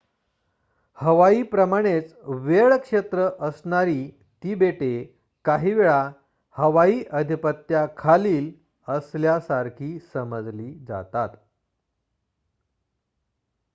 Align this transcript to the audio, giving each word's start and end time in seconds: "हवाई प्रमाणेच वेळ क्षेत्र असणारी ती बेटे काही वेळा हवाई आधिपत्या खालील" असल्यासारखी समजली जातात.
"हवाई 0.97 1.41
प्रमाणेच 1.43 2.13
वेळ 2.25 2.75
क्षेत्र 2.77 3.27
असणारी 3.39 4.09
ती 4.43 4.55
बेटे 4.55 4.91
काही 5.45 5.73
वेळा 5.73 6.11
हवाई 6.55 7.03
आधिपत्या 7.11 7.85
खालील" 7.97 8.51
असल्यासारखी 8.87 9.99
समजली 10.13 10.73
जातात. 10.87 11.29